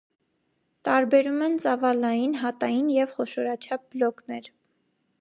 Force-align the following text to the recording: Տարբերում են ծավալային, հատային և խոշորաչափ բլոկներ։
Տարբերում 0.87 1.43
են 1.49 1.59
ծավալային, 1.65 2.35
հատային 2.45 2.91
և 2.97 3.15
խոշորաչափ 3.19 3.89
բլոկներ։ 3.95 4.53